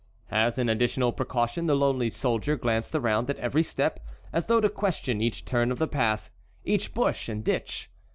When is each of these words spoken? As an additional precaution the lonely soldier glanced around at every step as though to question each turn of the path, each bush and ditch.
As 0.31 0.57
an 0.57 0.67
additional 0.67 1.11
precaution 1.11 1.67
the 1.67 1.75
lonely 1.75 2.09
soldier 2.09 2.55
glanced 2.55 2.95
around 2.95 3.29
at 3.29 3.37
every 3.37 3.61
step 3.61 3.99
as 4.33 4.47
though 4.47 4.59
to 4.59 4.67
question 4.67 5.21
each 5.21 5.45
turn 5.45 5.71
of 5.71 5.77
the 5.77 5.87
path, 5.87 6.31
each 6.65 6.95
bush 6.95 7.29
and 7.29 7.43
ditch. 7.43 7.87